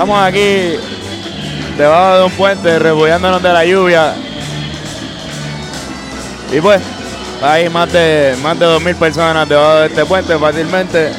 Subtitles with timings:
[0.00, 0.78] Estamos aquí
[1.76, 4.14] debajo de un puente, refugiándonos de la lluvia.
[6.50, 6.80] Y pues,
[7.42, 11.12] hay más de más de 2.000 personas debajo de este puente fácilmente,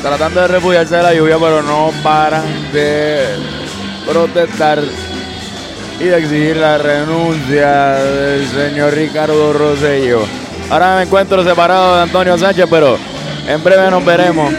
[0.00, 3.26] tratando de refugiarse de la lluvia, pero no paran de
[4.10, 4.82] protestar
[6.00, 10.22] y de exigir la renuncia del señor Ricardo Rosello.
[10.70, 12.96] Ahora me encuentro separado de Antonio Sánchez, pero
[13.46, 14.50] en breve nos veremos.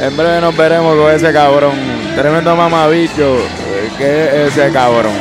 [0.00, 1.95] En breve nos veremos con ese cabrón.
[2.16, 3.36] Tremendo mamabicho
[3.98, 5.12] que es ese cabrón.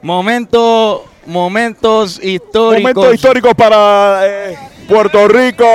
[0.00, 2.80] Momento, momentos históricos.
[2.80, 4.58] Momentos históricos para eh,
[4.88, 5.66] Puerto Rico.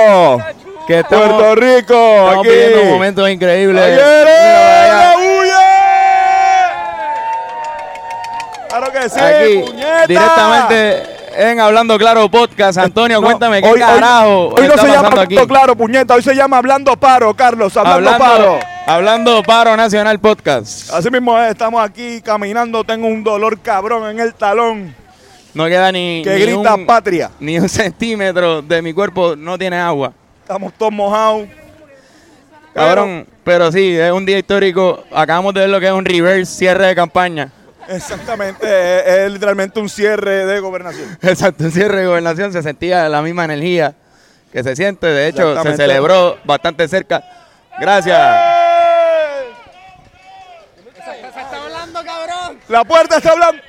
[0.88, 1.94] que estamos, Puerto Rico.
[1.94, 2.48] estamos aquí.
[2.48, 4.00] viviendo momentos increíbles.
[8.68, 9.64] Claro que sí, Aquí,
[10.08, 12.78] directamente en Hablando Claro Podcast.
[12.78, 15.08] Antonio, No, cuéntame, ¿qué hoy- carajo Hoy, no está se llama?
[15.08, 16.14] Hablando Claro, puñeta.
[16.14, 17.76] Hoy se llama Hablando Paro, Carlos.
[17.76, 18.58] Hablando, Hablando, Paro.
[18.86, 20.90] hablando Paro Nacional Podcast.
[20.92, 22.84] Así mismo es, estamos aquí caminando.
[22.84, 24.94] Tengo un dolor cabrón en el talón
[25.54, 27.30] No queda ni, que ni grita un, patria.
[27.40, 30.12] ni un centímetro de mi cuerpo, no tiene agua.
[30.42, 31.46] Estamos todos mojados.
[32.74, 35.02] Cabrón, pero sí, es un día histórico.
[35.12, 37.50] Acabamos de ver lo que es un reverse cierre de campaña.
[37.90, 41.18] Exactamente, es, es literalmente un cierre de gobernación.
[41.22, 42.52] Exacto, un cierre de gobernación.
[42.52, 43.94] Se sentía la misma energía
[44.52, 45.06] que se siente.
[45.08, 47.22] De hecho, se celebró bastante cerca.
[47.80, 48.18] Gracias.
[52.68, 53.60] La puerta está hablando.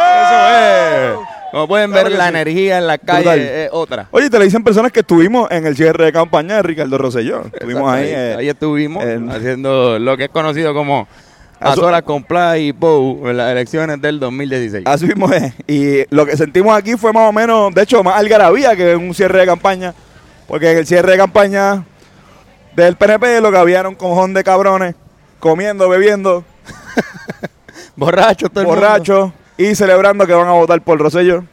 [0.00, 1.28] Eso es.
[1.50, 2.28] Como pueden ver, la sí.
[2.28, 4.06] energía en la calle es otra.
[4.10, 7.42] Oye, te le dicen personas que estuvimos en el cierre de campaña de Ricardo Rosselló.
[7.52, 8.04] Estuvimos ahí.
[8.08, 11.08] Exacto, eh, ahí estuvimos en- haciendo lo que es conocido como
[11.60, 14.84] a Asu- solas con Play y Pou en las elecciones del 2016.
[14.86, 15.52] Así mismo es.
[15.66, 19.12] Y lo que sentimos aquí fue más o menos, de hecho, más algarabía que un
[19.14, 19.94] cierre de campaña.
[20.46, 21.84] Porque en el cierre de campaña
[22.76, 24.94] del PNP lo que había era un cojón de cabrones
[25.40, 26.44] comiendo, bebiendo,
[27.96, 28.80] Borracho todo el mundo.
[28.80, 31.44] borrachos y celebrando que van a votar por Rosselló.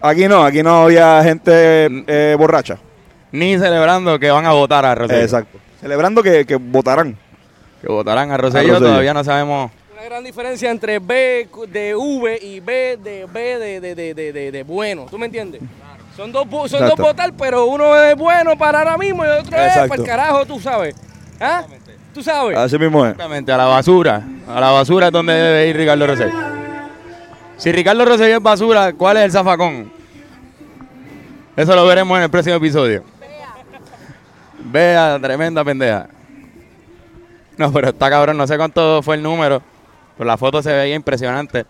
[0.00, 1.52] Aquí no, aquí no había gente
[2.06, 2.78] eh, borracha.
[3.30, 5.22] Ni celebrando que van a votar a Rosselló.
[5.22, 5.58] Exacto.
[5.80, 7.16] Celebrando que, que votarán.
[7.82, 9.70] Que votarán a Rosselló, todavía no sabemos.
[9.92, 14.32] Una gran diferencia entre B de V y B de B de, de, de, de,
[14.32, 15.06] de- de bueno.
[15.10, 15.60] ¿Tú me entiendes?
[16.16, 19.56] Son dos, son dos votar, pero uno es bueno para ahora mismo y el otro
[19.56, 20.94] es para el carajo, tú sabes.
[21.40, 21.64] ¿Ah?
[22.14, 22.56] ¿Tú sabes?
[22.56, 23.12] Así mismo es.
[23.12, 24.22] Exactamente, a la basura.
[24.46, 26.32] A la basura es donde debe ir Ricardo Rosselló.
[27.56, 29.90] Si Ricardo Rosselló es basura, ¿cuál es el zafacón?
[31.56, 33.02] Eso lo veremos en el próximo episodio.
[34.64, 36.08] Vea, tremenda pendeja.
[37.56, 39.62] No, pero está cabrón, no sé cuánto fue el número.
[40.16, 41.64] Pero la foto se veía impresionante.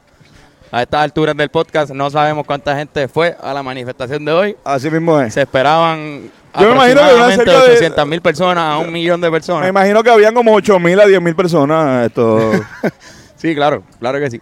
[0.71, 4.57] A estas alturas del podcast no sabemos cuánta gente fue a la manifestación de hoy.
[4.65, 5.35] Así mismo es.
[5.35, 9.21] Se esperaban Yo me imagino que eran cerca de- 800 mil personas a un millón
[9.21, 9.69] de Me personas.
[9.69, 12.07] imagino que habían como 8 mil a 10 mil personas.
[12.07, 12.53] Esto.
[13.37, 14.41] Sí, claro, claro que sí.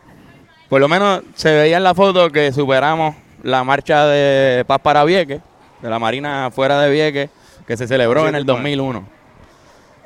[0.69, 5.03] Por lo menos se veía en la foto que superamos la marcha de paz para
[5.05, 5.41] Vieques,
[5.81, 7.31] de la Marina fuera de Vieques,
[7.67, 8.57] que se celebró Sí, en el bueno.
[8.59, 9.09] 2001.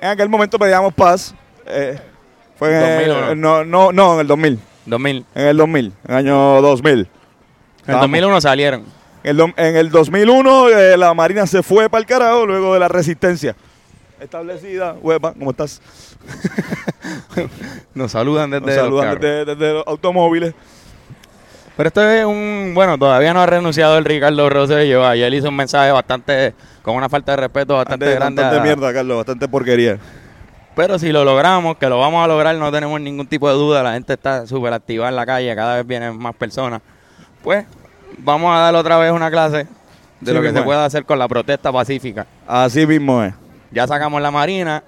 [0.01, 1.35] En aquel momento pedíamos paz.
[1.67, 1.99] eh,
[2.59, 3.35] fue en el, 2001.
[3.35, 4.61] no, no, no, en el 2000.
[4.87, 5.27] 2000.
[5.35, 5.87] En el 2000.
[5.87, 6.93] En el año 2000.
[6.93, 7.09] En el
[7.81, 8.85] Estábamos- 2001 salieron.
[9.25, 12.81] En el, en el 2001 eh, la Marina se fue para el carajo luego de
[12.81, 13.57] la resistencia
[14.21, 14.95] establecida.
[15.03, 15.81] Huepa, ¿cómo estás?
[17.95, 20.55] Nos saludan desde Nos saludan desde, desde los automóviles.
[21.77, 22.73] Pero esto es un...
[22.75, 25.07] Bueno, todavía no ha renunciado el Ricardo Rosselló.
[25.07, 26.55] Ayer hizo un mensaje bastante...
[26.83, 28.43] Con una falta de respeto bastante grande.
[28.43, 29.99] bastante a- mierda, Carlos, bastante porquería.
[30.77, 33.83] Pero si lo logramos, que lo vamos a lograr, no tenemos ningún tipo de duda.
[33.83, 36.81] La gente está súper activa en la calle, cada vez vienen más personas.
[37.43, 37.65] Pues
[38.19, 39.67] vamos a dar otra vez una clase
[40.21, 42.27] de Sí, lo que se puede hacer con la protesta pacífica.
[42.47, 43.33] Así mismo es.
[43.71, 44.83] Ya sacamos la marina.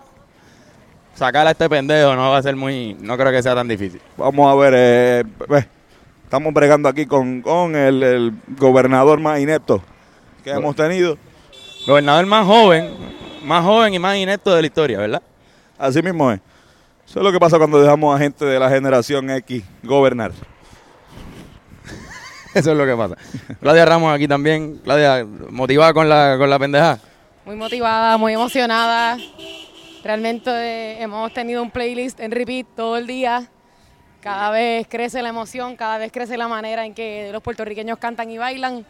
[1.15, 2.97] Sacar a este pendejo no va a ser muy.
[3.01, 4.01] No creo que sea tan difícil.
[4.17, 5.67] Vamos a ver, eh, ve,
[6.27, 9.81] estamos bregando aquí con, con el, el gobernador más inepto
[10.43, 11.17] que hemos tenido.
[11.87, 12.91] Gobernador más joven,
[13.45, 15.23] más joven y más inepto de la historia, ¿verdad?
[15.79, 16.41] Así mismo es.
[17.07, 20.33] Eso es lo que pasa cuando dejamos a gente de la generación X gobernar.
[22.55, 23.17] Eso es lo que pasa.
[23.61, 24.81] Claudia Ramos aquí también.
[24.83, 26.99] Claudia, motivada con la, con la pendeja.
[27.45, 29.17] Muy motivada, muy emocionada.
[30.03, 33.49] Realmente eh, hemos tenido un playlist en repeat todo el día.
[34.27, 38.29] Cada vez crece la emoción, cada vez crece la manera en que los puertorriqueños cantan
[38.29, 38.85] y bailan.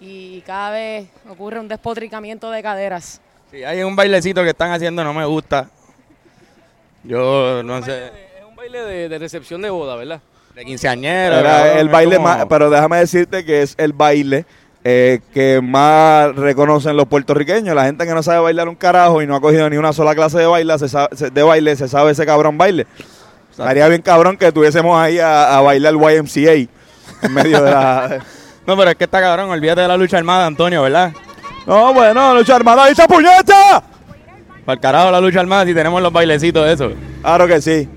[0.00, 3.20] Y cada vez ocurre un despotricamiento de caderas.
[3.50, 5.68] Sí, hay un bailecito que están haciendo, no me gusta.
[7.04, 8.06] Yo no sé.
[8.06, 10.20] Es un baile de, de recepción de boda, ¿verdad?
[10.54, 11.36] De quinceañero.
[11.36, 14.46] Era el baile como- más, pero déjame decirte que es el baile
[14.82, 17.74] eh, que más reconocen los puertorriqueños.
[17.74, 20.14] La gente que no sabe bailar un carajo y no ha cogido ni una sola
[20.14, 22.86] clase de baile, se sabe, se- de baile, se sabe ese cabrón baile.
[23.64, 26.52] Estaría bien cabrón que tuviésemos ahí a, a bailar YMCA
[27.22, 28.18] en medio de la...
[28.66, 31.12] No, pero es que está cabrón, olvídate de la lucha armada, Antonio, ¿verdad?
[31.66, 33.82] No, bueno, lucha armada, ¡ahí está puñeta!
[34.64, 36.92] Para el carajo la lucha armada si tenemos los bailecitos de eso.
[37.22, 37.88] Claro que sí.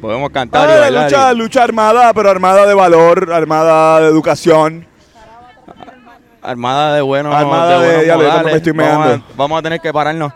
[0.00, 1.04] Podemos cantar y Ah, bailar.
[1.04, 4.86] lucha, y- lucha armada, pero armada de valor, armada de educación.
[6.40, 8.44] Armada de buenos Armada de- buenos ya le- modales.
[8.44, 10.32] me estoy vamos, a, vamos a tener que pararnos.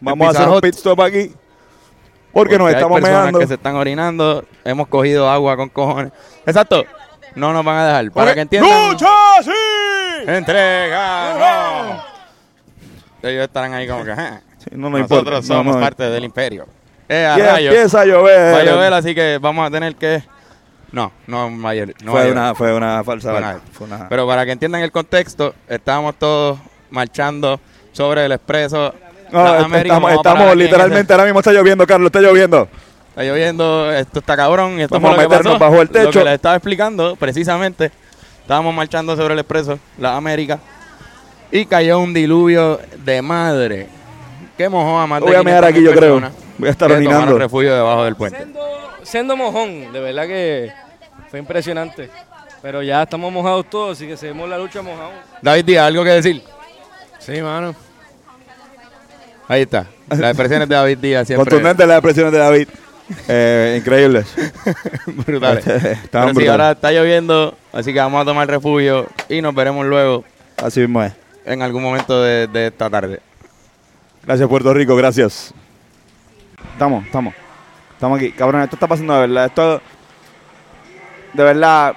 [0.00, 1.32] Vamos a hacer un pit stop aquí.
[2.32, 3.38] Porque, nos hay estamos personas meando.
[3.40, 4.44] que se están orinando.
[4.64, 6.12] Hemos cogido agua con cojones.
[6.46, 6.84] Exacto.
[7.34, 8.10] No nos van a dejar.
[8.12, 8.90] Para que entiendan.
[8.92, 9.06] ¡Lucha,
[9.42, 9.50] sí!
[10.26, 11.34] ¡Entrega!
[13.22, 13.28] no.
[13.28, 14.12] Ellos estarán ahí como que.
[14.12, 15.42] "Ah, Sí, no, no Nosotros importa.
[15.46, 15.80] somos No, no.
[15.80, 16.66] parte del imperio.
[17.08, 17.74] Eh, a Y rayos.
[17.74, 18.54] empieza a llover.
[18.54, 20.22] Va a llover, así que vamos a tener que.
[20.92, 24.44] No, no, llover, no fue, una, fue una falsa Fue una- Fue una- Pero para
[24.44, 26.58] que entiendan el contexto, estábamos todos
[26.90, 27.58] marchando
[27.92, 28.92] sobre el expreso.
[29.32, 32.68] No, estamos, estamos literalmente, ahora mismo está lloviendo, Carlos, está lloviendo.
[33.10, 34.80] Está lloviendo, esto está cabrón.
[34.80, 35.64] Esto Vamos fue lo a meternos pasó.
[35.70, 36.18] bajo el Lo techo.
[36.18, 37.90] que les estaba explicando, precisamente,
[38.42, 40.60] estábamos marchando sobre el expreso, las Américas,
[41.50, 43.88] y cayó un diluvio de madre.
[44.56, 46.20] Que mojó a más de Voy a 500 aquí, yo creo.
[46.58, 47.38] Voy a estar orinando.
[47.38, 48.38] refugio debajo del puente.
[48.38, 48.60] Sendo,
[49.02, 50.70] sendo mojón, de verdad que
[51.30, 52.10] fue impresionante.
[52.62, 55.12] Pero ya estamos mojados todos, así que seguimos la lucha mojados.
[55.40, 56.42] David Díaz, ¿algo que decir?
[57.18, 57.74] Sí, mano.
[59.50, 59.86] Ahí está.
[60.08, 62.68] Las expresiones de David Díaz siempre Contundente las expresiones de David.
[63.26, 64.32] Eh, increíbles.
[65.26, 65.66] brutales.
[65.66, 66.48] Estaban Pero sí, brutales.
[66.50, 70.24] ahora está lloviendo, así que vamos a tomar refugio y nos veremos luego
[70.56, 71.12] Así mismo es.
[71.44, 73.18] en algún momento de, de esta tarde.
[74.24, 75.52] Gracias, Puerto Rico, gracias.
[76.74, 77.34] Estamos, estamos.
[77.94, 78.30] Estamos aquí.
[78.30, 79.46] Cabrón, esto está pasando de verdad.
[79.46, 79.80] Esto.
[81.32, 81.94] De verdad.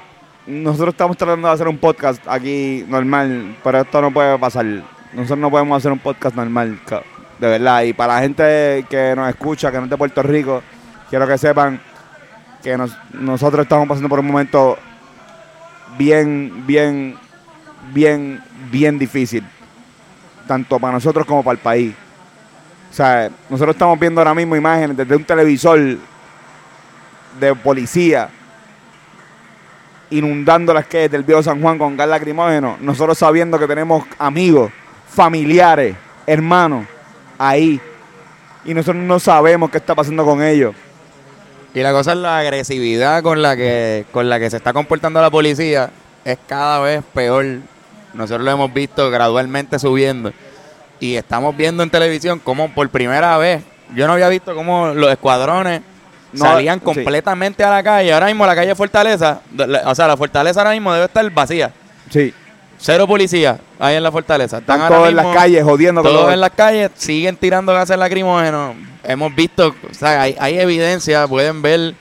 [0.48, 4.65] Nosotros estamos tratando de hacer un podcast aquí normal, pero esto no puede pasar.
[5.13, 7.03] Nosotros no podemos hacer un podcast normal, ca-
[7.43, 7.83] de verdad.
[7.83, 10.63] Y para la gente que nos escucha, que no es de Puerto Rico,
[11.09, 11.79] quiero que sepan
[12.63, 14.77] que nos- nosotros estamos pasando por un momento
[15.97, 17.17] bien, bien,
[17.93, 19.43] bien, bien difícil.
[20.47, 21.93] Tanto para nosotros como para el país.
[22.89, 25.79] O sea, nosotros estamos viendo ahora mismo imágenes desde un televisor
[27.39, 28.29] de policía
[30.12, 32.77] inundando las calles del viejo San Juan con gas lacrimógeno.
[32.79, 34.71] Nosotros sabiendo que tenemos amigos,
[35.09, 35.95] familiares,
[36.25, 36.85] hermanos
[37.37, 37.79] ahí.
[38.65, 40.73] Y nosotros no sabemos qué está pasando con ellos.
[41.73, 45.21] Y la cosa es la agresividad con la que con la que se está comportando
[45.21, 45.89] la policía
[46.23, 47.45] es cada vez peor.
[48.13, 50.31] Nosotros lo hemos visto gradualmente subiendo
[50.99, 53.63] y estamos viendo en televisión cómo por primera vez
[53.95, 55.81] yo no había visto cómo los escuadrones
[56.31, 56.85] No, salían sí.
[56.85, 58.13] completamente a la calle.
[58.13, 59.41] Ahora mismo la calle Fortaleza,
[59.85, 61.71] o sea, la Fortaleza ahora mismo debe estar vacía.
[62.09, 62.33] Sí.
[62.85, 64.57] Cero policía ahí en la Fortaleza.
[64.57, 67.97] Están Están todos en las calles jodiendo todos los- en las calles siguen tirando gases
[67.97, 68.75] lacrimógenos.
[69.05, 71.93] Hemos visto, o sea, hay, hay evidencia, pueden ver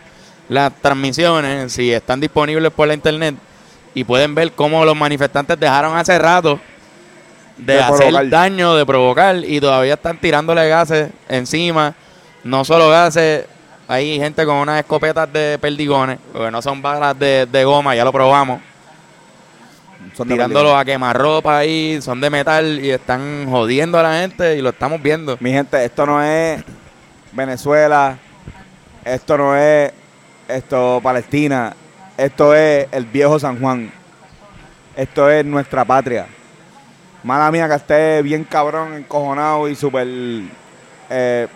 [0.49, 3.37] las transmisiones si están disponibles por la internet
[3.95, 6.59] y pueden ver cómo los manifestantes dejaron hace rato
[7.57, 8.29] de, De hacer provocar.
[8.29, 11.95] daño, de provocar y todavía están tirándole gases encima.
[12.43, 13.45] No solo gases,
[13.87, 18.05] hay gente con unas escopetas de perdigones, porque no son balas de, de goma, ya
[18.05, 18.61] lo probamos
[20.17, 24.57] Son de tirándolo a quemarropa ahí, son de metal y están jodiendo a la gente
[24.57, 25.37] y lo estamos viendo.
[25.41, 26.63] Mi gente, esto no es
[27.33, 28.19] Venezuela,
[29.05, 29.93] esto no es
[30.49, 31.75] esto Palestina,
[32.17, 33.91] esto es el viejo San Juan,
[34.97, 36.27] esto es nuestra patria.
[37.23, 40.07] Mala mía que esté bien cabrón, encojonado y súper...
[41.11, 41.47] eh,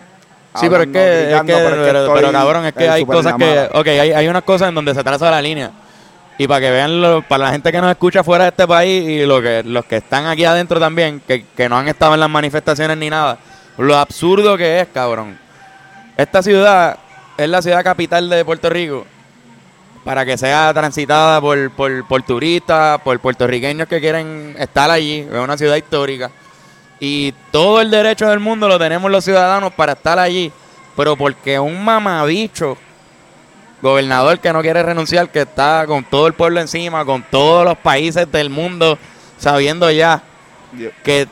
[0.55, 3.33] Sí, pero es que, es que- es pero, pero, cabrón, es que eh, hay cosas
[3.35, 5.71] que, ok, hay, hay unas cosas en donde se traza la línea.
[6.37, 9.07] Y para que vean, lo- para la gente que nos escucha fuera de este país
[9.09, 12.19] y lo que, los que están aquí adentro también, que, que no han estado en
[12.19, 13.39] las manifestaciones ni nada,
[13.77, 15.37] lo absurdo que es, cabrón.
[16.15, 16.97] Esta ciudad
[17.37, 19.05] es la ciudad capital de Puerto Rico
[20.03, 25.19] para que sea transitada por, por, por turistas, por puertorriqueños que quieren estar allí.
[25.31, 26.31] Es una ciudad histórica.
[26.99, 30.51] Y todo el derecho del mundo lo tenemos los ciudadanos para estar allí.
[30.95, 32.77] Pero porque un mamabicho,
[33.81, 37.77] gobernador que no quiere renunciar, que está con todo el pueblo encima, con todos los
[37.77, 38.97] países del mundo,
[39.37, 40.21] sabiendo ya
[41.03, 41.27] que,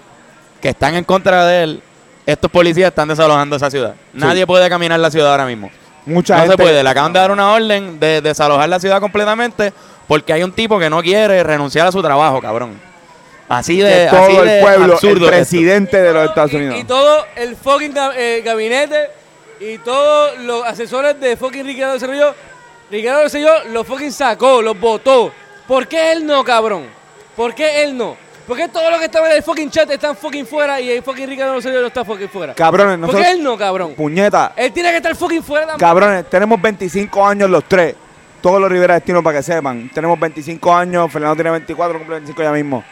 [0.61, 1.83] que están en contra de él,
[2.25, 3.95] estos policías están desalojando esa ciudad.
[4.13, 5.69] Nadie puede caminar la ciudad ahora mismo.
[6.05, 6.83] Mucha no gente, se puede.
[6.83, 9.73] Le acaban de dar una orden de desalojar la ciudad completamente
[10.07, 12.79] porque hay un tipo que no quiere renunciar a su trabajo, cabrón.
[13.47, 15.27] Así de, así todo de el pueblo, el esto.
[15.27, 16.77] presidente de los Estados Unidos.
[16.79, 19.09] Y, todo el fucking eh, gabinete
[19.59, 22.35] y todos los asesores de fucking Ricardo Rosselló,
[22.91, 25.31] Ricardo Rosselló los fucking sacó, los votó.
[25.67, 26.85] ¿Por qué él no, cabrón?
[27.35, 28.15] ¿Por qué él no?
[28.47, 31.01] ¿Por qué todos los que estaban en el fucking chat están fucking fuera y el
[31.01, 32.53] fucking Ricardo Rosselló no está fucking fuera?
[32.53, 33.25] Cabrones, ¿Por nosotros...
[33.25, 33.95] qué él no, cabrón?
[33.95, 35.79] Puñeta, Él tiene que estar fucking fuera también.
[35.89, 37.95] cabrones, tenemos 25 años los tres.
[38.41, 39.89] Todos los Rivera Destino para que sepan.
[39.91, 42.83] Tenemos 25 años, Fernando tiene 24, cumple 25 ya mismo.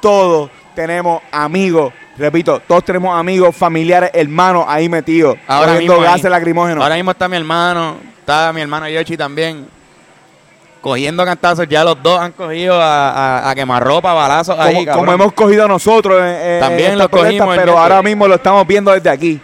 [0.00, 5.36] Todos tenemos amigos, repito, todos tenemos amigos, familiares, hermanos ahí metidos.
[5.46, 6.02] Ahora mismo ahí.
[6.02, 6.82] gases lacrimógenos.
[6.82, 9.66] Ahora mismo está mi hermano, está mi hermano Yoshi también.
[10.80, 15.32] Cogiendo cantazos, ya los dos han cogido a, a, a quemarropa, balazos ahí, como, hemos
[15.32, 19.10] cogido nosotros en También estas lo cogimos el pero ahora mismo lo estamos viendo desde
[19.10, 19.40] aquí.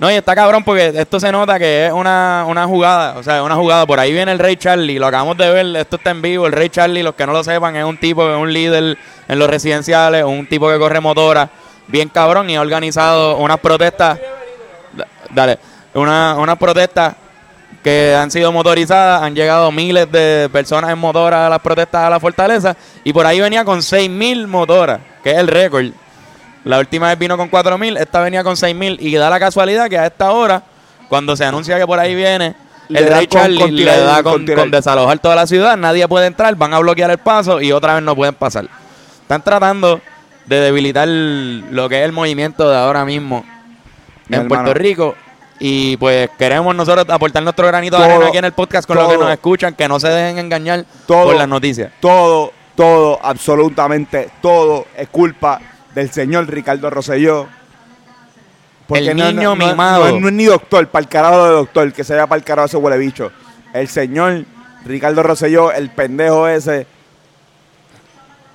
[0.00, 3.42] No, y está cabrón porque esto se nota que es una, una jugada, o sea,
[3.42, 3.84] una jugada.
[3.86, 6.46] Por ahí viene el Rey Charlie, lo acabamos de ver, esto está en vivo.
[6.46, 8.96] El Rey Charlie, los que no lo sepan, es un tipo es un líder
[9.28, 11.50] en los residenciales, un tipo que corre motora,
[11.90, 14.18] bien cabrón, y ha organizado unas protestas,
[14.92, 15.58] da- dale,
[15.94, 17.14] una, unas protestas
[17.82, 22.10] que han sido motorizadas, han llegado miles de personas en motoras a las protestas a
[22.10, 25.86] la fortaleza, y por ahí venía con 6.000 motoras, que es el récord.
[26.64, 29.96] La última vez vino con 4.000, esta venía con 6.000 y da la casualidad que
[29.98, 30.62] a esta hora,
[31.08, 32.54] cuando se anuncia que por ahí viene,
[32.90, 34.22] el Rey Charlie le da
[34.56, 37.94] con desalojar toda la ciudad, nadie puede entrar, van a bloquear el paso y otra
[37.94, 38.66] vez no pueden pasar.
[39.22, 40.00] Están tratando
[40.50, 43.44] de debilitar lo que es el movimiento de ahora mismo
[44.28, 44.64] Mi en hermano.
[44.64, 45.14] Puerto Rico.
[45.60, 49.08] Y pues queremos nosotros aportar nuestro granito de arena aquí en el podcast con lo
[49.08, 51.24] que nos escuchan, que no se dejen engañar Todo.
[51.26, 51.92] por las noticias.
[52.00, 55.60] Todo, todo, absolutamente todo es culpa
[55.94, 57.46] del señor Ricardo Rosselló.
[58.88, 60.18] El no- niño no- mimado.
[60.18, 62.66] no es ni doctor, para el carajo de doctor, que se vaya para el carajo
[62.66, 63.30] ese huele bicho.
[63.72, 64.44] El señor
[64.84, 66.86] Ricardo Rosselló, el pendejo ese,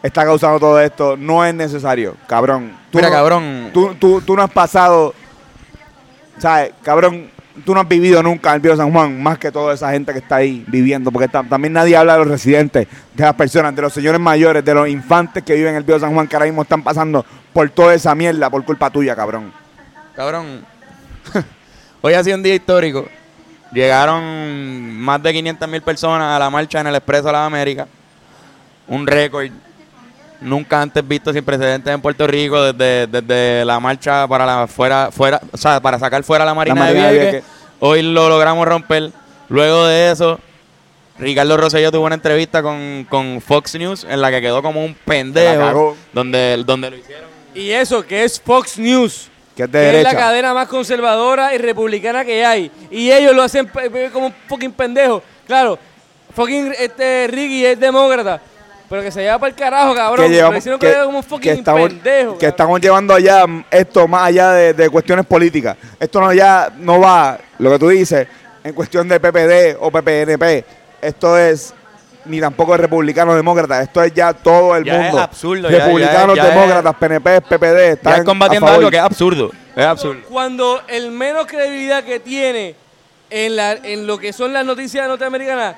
[0.05, 1.17] está causando todo esto.
[1.17, 2.71] No es necesario, cabrón.
[2.91, 3.69] Tú Mira, no- cabrón.
[3.73, 5.13] Tú, tú, tú no has pasado,
[6.37, 6.71] ¿sabes?
[6.83, 7.29] Cabrón,
[7.65, 10.11] tú no has vivido nunca en el Pío San Juan, más que toda esa gente
[10.13, 13.75] que está ahí viviendo, porque ta- también nadie habla de los residentes, de las personas,
[13.75, 16.35] de los señores mayores, de los infantes que viven en el Pío San Juan, que
[16.35, 19.51] ahora mismo están pasando por toda esa mierda por culpa tuya, cabrón.
[20.15, 20.65] Cabrón,
[22.01, 23.05] hoy ha sido un día histórico.
[23.71, 27.87] Llegaron más de 500 mil personas a la marcha en el Expreso de las Américas.
[28.87, 29.47] Un récord
[30.41, 35.09] nunca antes visto sin precedentes en Puerto Rico desde, desde la marcha para la fuera
[35.11, 37.31] fuera o sea, para sacar fuera la Marina, Marina de Vieques.
[37.31, 37.49] Vieques.
[37.79, 39.11] Hoy lo logramos romper.
[39.49, 40.39] Luego de eso,
[41.19, 44.95] Ricardo Rosselló tuvo una entrevista con, con Fox News en la que quedó como un
[45.05, 47.25] pendejo, donde, donde lo hicieron.
[47.53, 49.29] Y eso, que es Fox News.
[49.55, 50.17] Que es de que es la derecha.
[50.17, 52.69] cadena más conservadora y republicana que hay.
[52.91, 55.23] Y ellos lo hacen pe- como un fucking pendejo.
[55.47, 55.79] Claro,
[56.35, 58.41] fucking este, Ricky es demócrata.
[58.89, 60.25] Pero que se lleva para el carajo, cabrón.
[60.27, 62.33] que llevamos, hicieron que, que, como un que fucking estamos, pendejo.
[62.33, 62.49] que cabrón.
[62.49, 65.75] estamos llevando allá esto más allá de, de cuestiones políticas.
[65.99, 68.27] Esto no ya no va, lo que tú dices,
[68.63, 70.65] en cuestión de PPD o PPNP.
[71.01, 71.73] Esto es
[72.25, 73.83] ni tampoco de republicanos demócratas.
[73.83, 75.17] Esto es ya todo el Ya mundo.
[75.17, 77.91] es absurdo, ya- Republicanos, ya- ya es- demócratas, PNP, PPD.
[77.91, 78.79] Están Están combatiendo a favor.
[78.79, 79.51] algo que es absurdo.
[79.75, 80.21] Es absurdo.
[80.29, 82.75] Cuando el menos credibilidad que tiene
[83.29, 85.77] en, la, en lo que son las noticias norteamericanas, ri-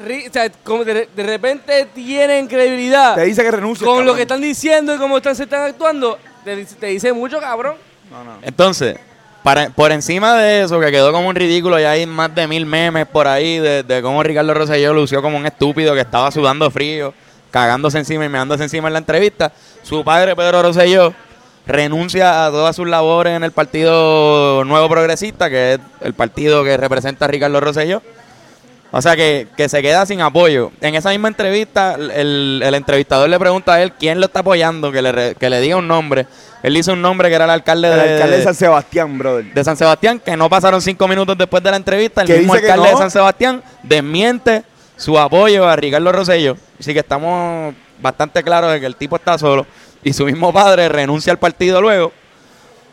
[0.00, 3.86] o sea, como de, de repente tienen credibilidad Te dice que renuncie.
[3.86, 7.12] con lo que están diciendo y cómo están, se están actuando, te, dice- te dice
[7.12, 7.74] mucho, cabrón.
[8.42, 8.96] Entonces,
[9.42, 12.66] para, por encima de eso, que quedó como un ridículo, ya hay más de mil
[12.66, 16.70] memes por ahí de, de cómo Ricardo Rosselló lució como un estúpido que estaba sudando
[16.70, 17.14] frío,
[17.50, 19.52] cagándose encima y meándose encima en la entrevista.
[19.82, 21.14] Su padre, Pedro Rosselló,
[21.66, 26.76] renuncia a todas sus labores en el Partido Nuevo Progresista, que es el partido que
[26.76, 28.02] representa a Ricardo Rosselló.
[28.92, 30.72] O sea que, que se queda sin apoyo.
[30.80, 34.90] En esa misma entrevista, el, el entrevistador le pregunta a él quién lo está apoyando,
[34.90, 36.26] que le, que le diga un nombre.
[36.62, 39.44] Él hizo un nombre que era el alcalde, El de, alcalde de San Sebastián, brother.
[39.54, 42.22] de San Sebastián, que no pasaron cinco minutos después de la entrevista.
[42.22, 42.90] El mismo alcalde no.
[42.90, 44.64] de San Sebastián desmiente
[44.96, 46.56] su apoyo a Ricardo Rosello.
[46.78, 49.66] Así que estamos bastante claros de que el tipo está solo.
[50.02, 52.12] Y su mismo padre renuncia al partido luego.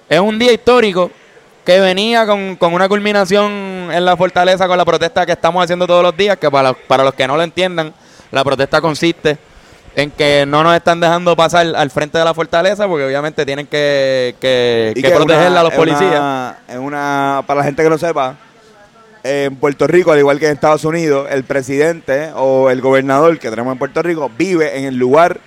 [0.08, 1.12] Es un día histórico
[1.68, 3.52] que venía con, con una culminación
[3.92, 7.04] en la fortaleza con la protesta que estamos haciendo todos los días, que para, para
[7.04, 7.94] los que no lo entiendan,
[8.32, 9.38] la protesta consiste
[9.94, 13.68] en que no nos están dejando pasar al frente de la fortaleza porque obviamente tienen
[13.68, 16.10] que, que, Y que que protegerla una- a los policías.
[16.20, 18.36] una- Es una, para la gente que no sepa,
[19.24, 23.50] en Puerto Rico, al igual que en Estados Unidos, el presidente o el gobernador que
[23.50, 25.42] tenemos en Puerto Rico vive en el lugar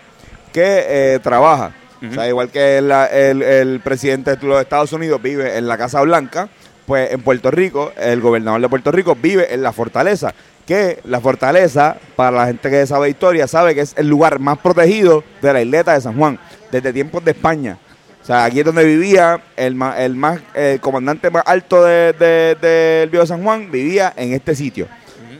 [0.52, 0.84] que
[1.14, 1.72] eh, trabaja.
[2.08, 5.76] O sea, igual que la- el, el presidente de los Estados Unidos vive en la
[5.76, 6.48] Casa Blanca,
[6.86, 10.32] pues en Puerto Rico, el gobernador de Puerto Rico vive en la fortaleza.
[10.66, 14.58] Que la fortaleza, para la gente que sabe historia, sabe que es el lugar más
[14.58, 16.38] protegido de la isleta de San Juan,
[16.70, 17.78] desde tiempos de España.
[18.22, 22.12] O sea, aquí es donde vivía el, ma- el más el comandante más alto de-
[22.12, 24.86] de- del Viejo San Juan, vivía en este sitio.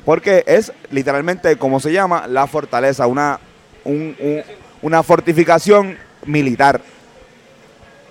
[0.05, 3.39] Porque es literalmente, como se llama, la fortaleza, una,
[3.85, 4.43] un, un-
[4.83, 5.97] una fortificación
[6.27, 6.81] militar.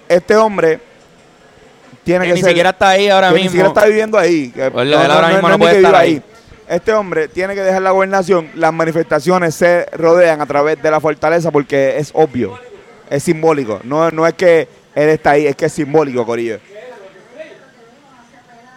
[0.08, 0.80] Este hombre
[2.04, 3.44] tiene Que que, ni ser- siquiera está ahí ahora que mismo.
[3.46, 4.50] ni siquiera está viviendo ahí.
[4.52, 6.22] que Pues, ahora mismo no puede estar ahí.
[6.68, 8.50] Este hombre tiene que dejar la gobernación.
[8.56, 12.60] Las manifestaciones se rodean a través de la fortaleza porque es obvio,
[13.10, 13.80] es simbólico.
[13.84, 16.60] No, no es que él está ahí, es que es simbólico, Corillo.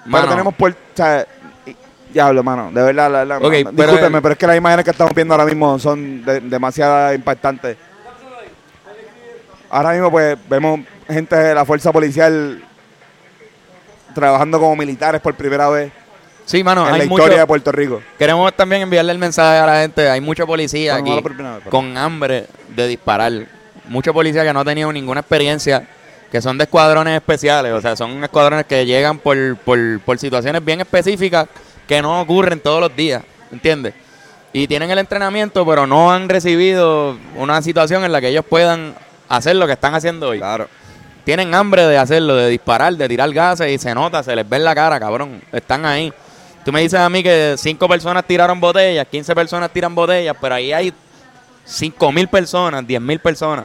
[0.04, 1.26] Mano, Pero tenemos puer- o sea,
[2.12, 4.90] Diablo, mano, de verdad, la, la- Ok, no, pero pero es que las imágenes que
[4.90, 7.76] estamos viendo ahora mismo son de- demasiado impactantes.
[9.72, 12.62] Ahora mismo, pues, vemos gente de la fuerza policial
[14.14, 15.90] trabajando como militares por primera vez
[16.44, 17.38] Sí, mano, en la historia mucho.
[17.38, 18.02] de Puerto Rico.
[18.18, 20.10] Queremos también enviarle el mensaje a la gente.
[20.10, 21.24] Hay mucho policía aquí vez,
[21.70, 23.32] con hambre de disparar.
[23.88, 25.86] Mucho policía que no ha tenido ninguna experiencia,
[26.30, 27.72] que son de escuadrones especiales.
[27.72, 31.48] O sea, son escuadrones que llegan por, por, por situaciones bien específicas
[31.88, 33.22] que no ocurren todos los días.
[33.50, 33.94] ¿Entiendes?
[34.52, 38.94] Y tienen el entrenamiento, pero no han recibido una situación en la que ellos puedan
[39.36, 40.38] hacer lo que están haciendo hoy.
[40.38, 40.68] Claro.
[41.24, 44.56] Tienen hambre de hacerlo, de disparar, de tirar gases y se nota, se les ve
[44.56, 45.40] en la cara, cabrón.
[45.52, 46.12] Están ahí.
[46.64, 50.54] Tú me dices a mí que cinco personas tiraron botellas, 15 personas tiran botellas, pero
[50.54, 50.92] ahí hay
[51.64, 53.64] cinco mil personas, 10 mil personas.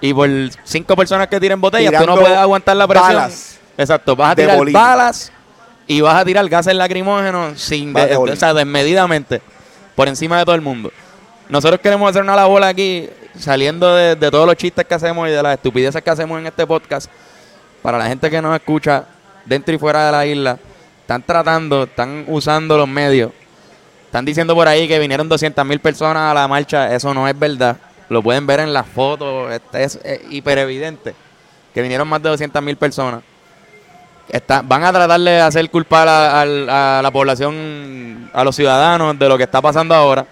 [0.00, 0.28] Y por
[0.64, 3.14] cinco personas que tiren botellas, tú no Tirando puedes aguantar la presión.
[3.14, 4.72] balas Exacto, vas a tirar bolín.
[4.72, 5.32] balas
[5.86, 9.42] y vas a tirar gases lacrimógenos sin de- o sea, desmedidamente,
[9.94, 10.90] por encima de todo el mundo.
[11.48, 15.42] Nosotros queremos hacer una labor aquí, saliendo de, todos los chistes que hacemos y de
[15.42, 17.10] las estupideces que hacemos en este podcast,
[17.82, 19.04] para la gente que nos escucha
[19.44, 20.58] dentro y fuera de la isla.
[21.02, 23.32] Están tratando, están usando los medios.
[24.06, 26.94] Están diciendo por ahí que vinieron 200 mil personas a la marcha.
[26.94, 27.76] Eso no es verdad.
[28.08, 29.52] Lo pueden ver en las fotos.
[29.52, 29.98] este Es,
[30.30, 31.14] hiper evidente
[31.72, 33.22] que vinieron más de 200 mil personas.
[34.64, 39.28] Van a tratar de hacer culpar a, al- a la población, a los ciudadanos de
[39.28, 40.24] lo que está pasando ahora.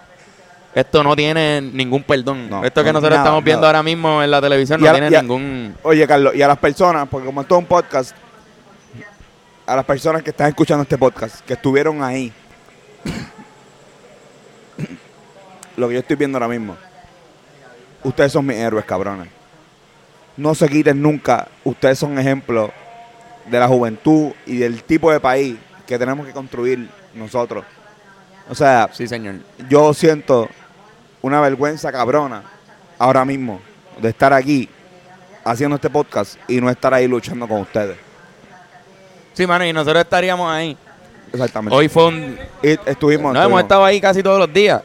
[0.79, 2.49] Esto no tiene ningún perdón.
[2.49, 3.69] No, Esto que no, nosotros nada, estamos viendo nada.
[3.69, 5.75] ahora mismo en la televisión Y no a- tiene a- ningún...
[5.83, 8.15] Oye, Carlos, y a las personas, porque como esto es un podcast,
[9.65, 12.31] a las personas que están escuchando este podcast, que estuvieron ahí,
[15.77, 16.75] lo que yo estoy viendo ahora mismo,
[18.03, 19.27] ustedes son mis héroes, cabrones.
[20.37, 22.71] No se quiten nunca, ustedes son ejemplos
[23.45, 27.65] de la juventud y del tipo de país que tenemos que construir nosotros.
[28.49, 29.35] O sea, Sí, señor.
[29.69, 30.49] yo siento
[31.21, 32.43] una vergüenza cabrona
[32.97, 33.59] ahora mismo
[34.01, 34.69] de estar aquí
[35.43, 37.97] haciendo este podcast y no estar ahí luchando con ustedes.
[39.33, 40.77] Sí, mano, y nosotros estaríamos ahí.
[41.31, 41.75] Exactamente.
[41.75, 42.37] Hoy fue un...
[42.61, 43.33] Y estuvimos.
[43.33, 44.81] No, hemos estado ahí casi todos los días.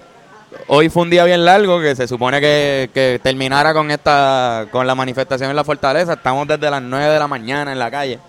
[0.68, 4.87] Hoy fue un día bien largo que se supone que, que terminara con esta con
[4.87, 6.12] la manifestación en la fortaleza.
[6.14, 8.20] Estamos desde las 9 de la mañana en la calle.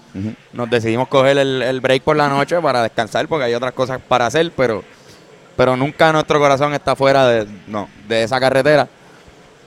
[0.53, 3.99] Nos decidimos coger el, el break por la noche para descansar porque hay otras cosas
[4.07, 4.83] para hacer, pero,
[5.55, 7.89] pero nunca nuestro corazón está fuera de, No.
[8.07, 8.87] de esa carretera.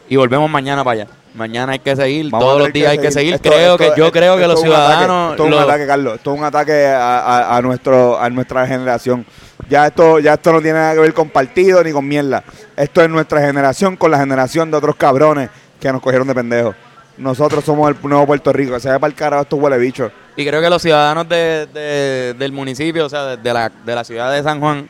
[0.09, 1.11] Y volvemos mañana para allá.
[1.35, 3.35] Mañana hay que seguir, Vamos todos los días hay que seguir.
[3.35, 5.33] Esto- creo esto- que yo creo que los ciudadanos...
[5.33, 6.14] Esto es un los- ataque, Carlos.
[6.16, 9.27] Esto es un ataque a, a- a nuestro, a nuestra generación.
[9.68, 12.42] Ya esto, ya esto no tiene nada que ver con partido ni con mierda.
[12.77, 16.74] Esto es nuestra generación con la generación de otros cabrones que nos cogieron de pendejos.
[17.18, 18.74] Nosotros somos el nuevo Puerto Rico.
[18.74, 20.11] Que se ve para el carajo estos huele bichos.
[20.37, 23.94] Y creo que los ciudadanos de, de- del municipio, o sea, de, de la, de
[23.94, 24.88] la ciudad de San Juan,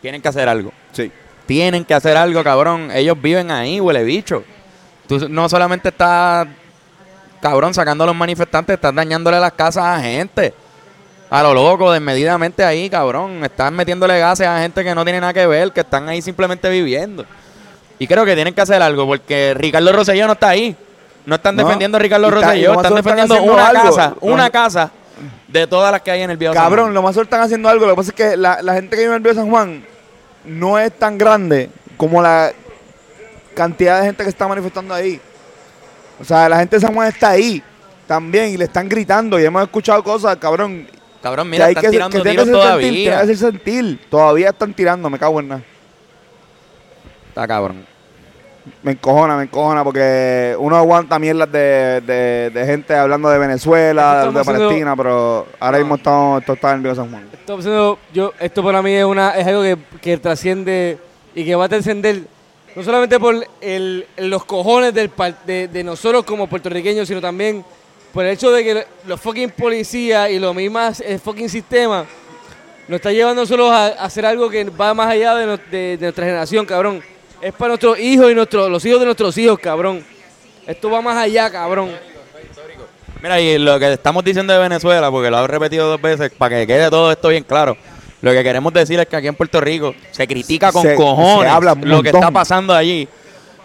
[0.00, 0.72] tienen que hacer algo.
[0.92, 1.10] Sí.
[1.46, 2.90] Tienen que hacer algo, cabrón.
[2.92, 4.44] Ellos viven ahí, huele bicho.
[5.06, 6.46] Tú no solamente estás,
[7.40, 10.52] cabrón, sacando a los manifestantes, estás dañándole las casas a gente.
[11.30, 13.44] A lo loco, desmedidamente ahí, cabrón.
[13.44, 16.68] Estás metiéndole gases a gente que no tiene nada que ver, que están ahí simplemente
[16.70, 17.24] viviendo.
[17.98, 20.76] Y creo que tienen que hacer algo, porque Ricardo Rosselló no está ahí.
[21.26, 21.64] No están No.
[21.64, 23.82] defendiendo a Ricardo está- Rosselló, están están defendiendo una algo.
[23.82, 24.90] casa, una casa
[25.48, 26.94] de todas las que hay en el Viejo San Cabrón, Juan.
[26.94, 27.86] lo más seguro están haciendo algo.
[27.86, 29.84] Lo que pasa es que la, la gente que vive en el Río San Juan
[30.44, 32.52] no es tan grande como la
[33.54, 35.20] cantidad de gente que está manifestando ahí.
[36.20, 37.62] O sea, la gente de San Juan está ahí
[38.06, 40.88] también y le están gritando y hemos escuchado cosas, cabrón.
[41.22, 43.10] Cabrón, que mira, hay están que, tirando que tiros que sentir, todavía.
[43.10, 44.00] que hacer sentir.
[44.08, 45.62] Todavía están tirando, me cago en nada.
[47.28, 47.87] Está cabrón.
[48.82, 54.22] Me encojona, me encojona porque uno aguanta mierdas de, de, de gente hablando de Venezuela,
[54.32, 57.28] de Palestina, pero ahora mismo estamos, esto está en Río San Juan.
[57.32, 60.98] Esto, yo, esto para mí es, una, es algo que, que trasciende
[61.34, 62.22] y que va a trascender
[62.76, 65.10] no solamente por el, los cojones del,
[65.46, 67.64] de, de nosotros como puertorriqueños, sino también
[68.12, 72.04] por el hecho de que los fucking policías y los mismos el fucking sistema
[72.86, 75.96] nos está llevando solo a, a hacer algo que va más allá de, no- de-
[75.96, 77.02] de nuestra generación, cabrón.
[77.40, 80.04] Es para nuestros hijos y nuestros, los hijos de nuestros hijos, cabrón.
[80.66, 81.90] Esto va más allá, cabrón.
[83.22, 86.56] Mira, y lo que estamos diciendo de Venezuela, porque lo he repetido dos veces, para
[86.56, 87.76] que quede todo esto bien claro.
[88.20, 91.42] Lo que queremos decir es que aquí en Puerto Rico se critica con Se- cojones
[91.48, 93.08] se habla un lo que está pasando allí.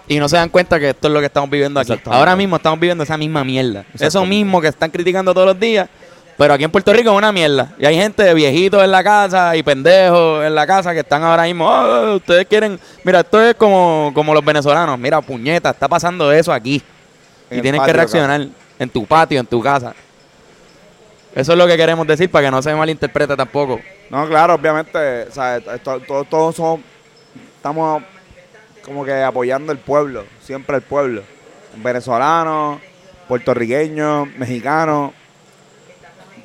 [0.07, 1.93] y no se dan cuenta que esto es lo que estamos viviendo aquí.
[2.05, 3.85] Ahora mismo estamos viviendo esa misma mierda.
[3.99, 5.89] Eso mismo que están criticando todos los días,
[6.43, 7.71] pero aquí en Puerto Rico es una mierda.
[7.79, 11.23] Y hay gente de viejitos en la casa y pendejos en la casa que están
[11.23, 15.87] ahora mismo, "Oh, ustedes quieren, mira, esto es como, como los venezolanos, mira, puñeta, está
[15.87, 16.81] pasando eso aquí.
[17.49, 17.97] En y tienes patio que acá.
[18.11, 19.93] reaccionar en tu patio, en tu casa.
[21.33, 23.79] Eso es lo que queremos decir para que no se malinterprete tampoco.
[24.09, 26.81] No, claro, obviamente, o sea, esto- to- todos somos,
[27.55, 28.03] estamos
[28.83, 31.23] como que apoyando el pueblo, siempre el pueblo.
[31.77, 32.79] Venezolanos,
[33.29, 35.11] puertorriqueños, mexicanos.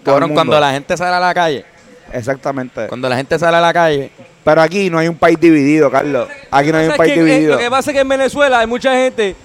[0.09, 0.39] Todo el Cabrón, mundo.
[0.41, 1.65] cuando la gente sale a la calle,
[2.13, 2.87] Exactamente.
[2.89, 4.11] cuando la gente sale a la calle,
[4.45, 6.27] Pero aquí no hay un país dividido, Carlos.
[6.51, 7.53] Aquí no hay un ¿Sabes país dividido.
[7.53, 9.37] Lo que pasa es que en Venezuela hay mucha gente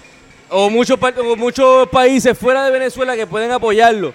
[0.50, 4.14] o muchos, pa- o muchos países fuera de Venezuela que pueden apoyarlo.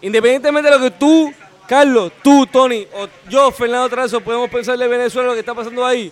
[0.00, 1.30] Independientemente de lo que tú,
[1.68, 5.84] Carlos, tú, Tony, o yo, Fernando Trazo, podemos pensar de Venezuela lo que está pasando
[5.84, 6.10] ahí,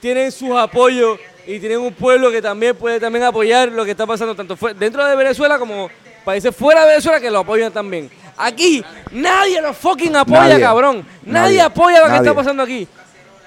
[0.00, 4.06] tienen sus apoyos y tienen un pueblo que también puede también apoyar lo que está
[4.06, 5.88] pasando tanto dentro de Venezuela como
[6.24, 8.10] países fuera de Venezuela que lo apoyan también.
[8.38, 10.60] Aquí nadie lo fucking apoya, Nadie.
[10.60, 11.06] cabrón.
[11.24, 11.60] Nadie, Nadie.
[11.62, 12.86] apoya lo que está pasando aquí.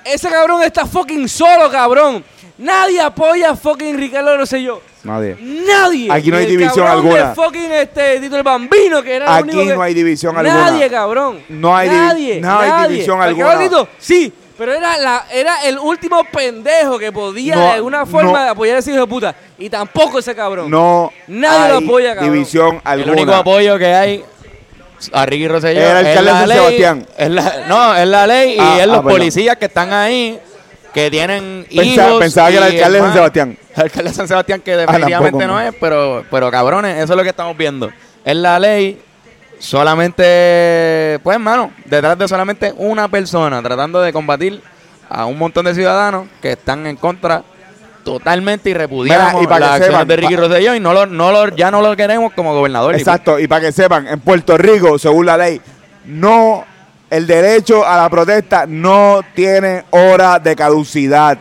[0.03, 2.23] Ese cabrón está fucking solo, cabrón.
[2.57, 4.81] Nadie apoya a fucking Ricardo Rosselló.
[5.03, 5.37] Nadie.
[5.39, 6.11] Nadie.
[6.11, 7.29] Aquí no hay El división alguna.
[7.29, 10.37] de fucking este Tito el Bambino, que era el Aquí único que- no hay división
[10.37, 10.71] alguna.
[10.71, 11.41] Nadie, cabrón.
[11.49, 12.89] No hay divi- nadie, no hay nadie.
[12.89, 13.59] división Porque alguna.
[13.59, 18.43] Tito, sí, pero era, la, era el último pendejo que podía No, de alguna forma
[18.45, 18.51] no.
[18.51, 19.33] apoyar a ese hijo de puta.
[19.57, 20.69] Y tampoco ese cabrón.
[20.69, 22.33] No Nadie lo hay apoya, cabrón.
[22.33, 23.11] división alguna.
[23.13, 24.25] el único apoyo que hay
[25.13, 27.07] a Ricky Rosselló Era el alcalde de ley, Sebastián.
[27.17, 30.39] es la- no, es la ley y Ah, es los ah, policías que están ahí,
[30.93, 32.19] que tienen Pensaba- hijos.
[32.19, 33.13] pensaba que el alcalde de San.
[33.13, 33.57] Sebastián.
[33.75, 35.67] El alcalde de San Sebastián que definitivamente tampoco, no no.
[35.69, 37.89] es, pero, pero cabrones, eso es lo que estamos viendo.
[38.25, 38.99] Es la ley
[39.59, 44.61] solamente, pues hermano, detrás de solamente una persona tratando de combatir
[45.09, 47.43] a un montón de ciudadanos que están en contra
[48.13, 50.79] totalmente y repudiamos Mira, y para las que acciones sepan, de Ricky pa- Rosselló y
[50.79, 52.95] no lo, no lo, ya no lo queremos como gobernador.
[52.95, 55.61] Exacto, y para que sepan, en Puerto Rico, según la ley,
[56.05, 56.63] no,
[57.09, 61.37] el derecho a la protesta no tiene hora de caducidad.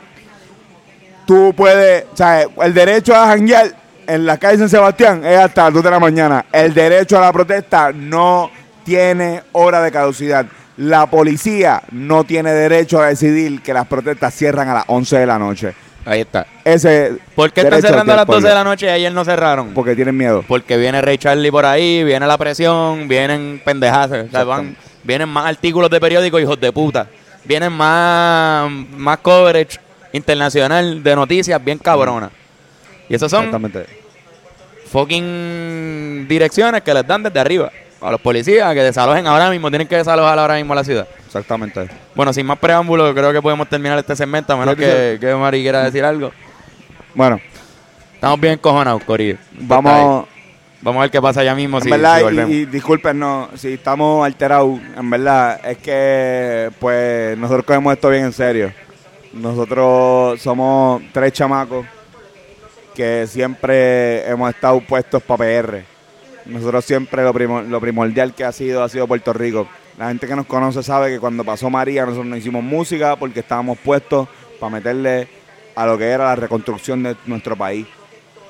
[1.26, 3.72] Tú puedes, o sea, el derecho a janguear
[4.06, 6.46] en la calle San Sebastián es hasta las 2 de la mañana.
[6.50, 8.50] El derecho a la protesta no
[8.84, 10.46] tiene hora de caducidad.
[10.78, 15.26] La policía no tiene derecho a decidir que las protestas cierran a las 11 de
[15.26, 15.74] la noche.
[16.08, 16.46] Ahí está.
[16.64, 18.88] Ese ¿Por qué están derecho cerrando a las el 12 de pueblo, la noche y
[18.88, 19.74] ayer no cerraron?
[19.74, 20.42] Porque tienen miedo.
[20.48, 24.26] Porque viene Ray Charlie por ahí, viene la presión, vienen pendejadas.
[24.28, 27.06] o sea, van- vienen más artículos de periódico, hijos de puta.
[27.44, 29.78] Vienen más, más coverage
[30.12, 32.30] internacional de noticias bien cabronas.
[33.08, 33.86] Y esas son Exactamente.
[34.90, 37.70] fucking direcciones que les dan desde arriba.
[38.00, 41.06] A los policías que desalojen ahora mismo, tienen que desalojar ahora mismo la ciudad.
[41.28, 41.88] Exactamente.
[42.14, 45.60] Bueno, sin más preámbulos, creo que podemos terminar este segmento, a menos que que, Mari
[45.62, 46.32] quiera decir algo.
[47.14, 47.38] Bueno,
[48.14, 49.36] Estamos bien cojonados, Corillo.
[49.60, 50.26] vamos.
[50.80, 53.48] Vamos a ver qué pasa ya mismo En si, verdad, si y, y disculpen, no,
[53.56, 58.72] si estamos alterados, en verdad, es que pues nosotros cogemos esto bien en serio.
[59.32, 61.86] Nosotros somos tres chamacos
[62.94, 65.84] que siempre hemos estado puestos para PR.
[66.48, 69.68] Nosotros siempre lo, primo- lo primordial que ha sido ha sido Puerto Rico.
[69.98, 73.40] La gente que nos conoce sabe que cuando pasó María nosotros no hicimos música porque
[73.40, 75.28] estábamos puestos para meterle
[75.74, 77.86] a lo que era la reconstrucción de nuestro país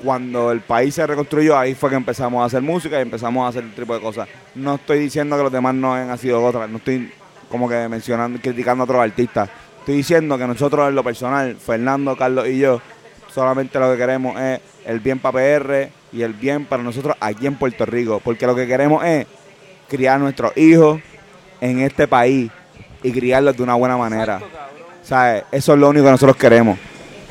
[0.02, 3.48] cuando el país se reconstruyó, ahí fue que empezamos a hacer música y empezamos a
[3.48, 4.28] hacer un tipo de cosas.
[4.54, 7.10] No estoy diciendo que los demás no han sido otras, no estoy
[7.48, 9.50] como que mencionando, criticando a otros artistas.
[9.80, 12.80] Estoy diciendo que nosotros en lo personal, Fernando, Carlos y yo,
[13.34, 17.46] solamente lo que queremos es el bien para PR y el bien para nosotros aquí
[17.46, 19.26] en Puerto Rico, porque lo que queremos es
[19.88, 21.00] criar nuestros hijos
[21.60, 22.50] en este país
[23.02, 24.40] y criarlos de una buena manera.
[25.02, 25.44] ¿Sabes?
[25.50, 26.78] Eso es lo único que nosotros queremos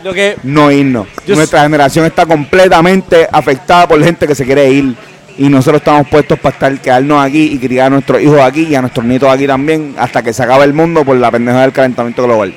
[0.04, 1.08] Lo que no irnos.
[1.28, 4.96] Nuestra generación está completamente afectada por gente que se quiere ir.
[5.38, 8.74] Y nosotros estamos puestos para estar, quedarnos aquí y criar a nuestros hijos aquí y
[8.74, 11.72] a nuestros nietos aquí también hasta que se acabe el mundo por la pendeja del
[11.72, 12.56] calentamiento global.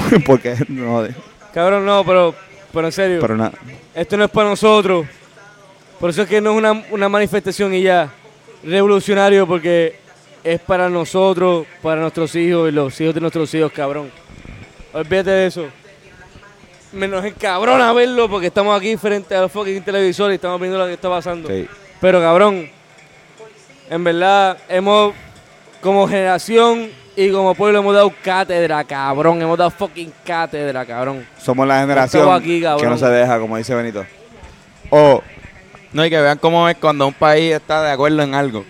[0.26, 1.04] Porque no,
[1.52, 2.36] Cabrón, no, pero,
[2.72, 3.52] pero en serio, pero nada.
[3.94, 5.06] esto no es para nosotros.
[5.98, 8.10] Por eso es que no es una, una manifestación y ya
[8.62, 9.96] revolucionario, porque
[10.42, 14.10] es para nosotros, para nuestros hijos y los hijos de nuestros hijos, cabrón.
[14.92, 15.66] Olvídate de eso.
[16.92, 20.78] Me nos encabrona verlo porque estamos aquí frente a los fucking televisores y estamos viendo
[20.78, 21.48] lo que está pasando.
[21.48, 21.68] Sí.
[22.00, 22.68] Pero cabrón,
[23.88, 25.14] en verdad hemos,
[25.80, 29.42] como generación y como pueblo hemos dado cátedra, cabrón.
[29.42, 31.26] Hemos dado fucking cátedra, cabrón.
[31.38, 34.04] Somos la generación aquí, que no se deja, como dice Benito.
[34.90, 35.22] O
[35.92, 38.64] No, y que vean cómo es cuando un país está de acuerdo en algo.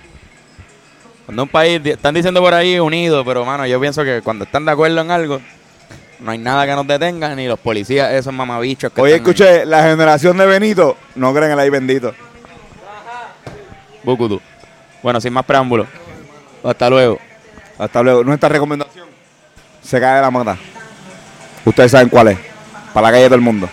[1.26, 4.64] Cuando un país, están diciendo por ahí unido, pero mano, yo pienso que cuando están
[4.64, 5.40] de acuerdo en algo,
[6.18, 9.18] No hay nada que nos detenga, ni los policías, esos mamabichos que Oye, ahí.
[9.20, 12.12] escuché, la generación de Benito no creen en el ahí bendito.
[14.02, 14.40] Bukutu.
[15.02, 15.86] Bueno, sin más preámbulos.
[16.62, 17.18] Hasta luego.
[17.80, 18.22] Hasta luego.
[18.22, 19.08] Nuestra recomendación.
[19.82, 20.58] Se cae de la mata.
[21.64, 22.38] Ustedes saben cuál es.
[22.92, 23.68] Para la calle todo el mundo.